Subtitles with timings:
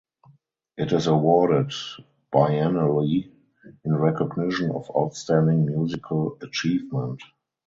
[0.77, 1.71] It is awarded
[2.33, 3.31] biennially
[3.85, 7.21] in recognition of outstanding musical achievement.